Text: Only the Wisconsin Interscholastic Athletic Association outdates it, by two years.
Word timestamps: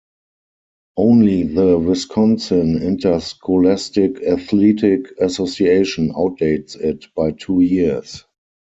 Only 0.97 1.43
the 1.43 1.77
Wisconsin 1.77 2.81
Interscholastic 2.81 4.19
Athletic 4.23 5.11
Association 5.19 6.11
outdates 6.13 6.75
it, 6.75 7.05
by 7.15 7.33
two 7.33 7.59
years. 7.61 8.25